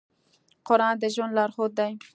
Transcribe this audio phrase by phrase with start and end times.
[0.67, 1.91] قرآن د ژوند لارښود دی.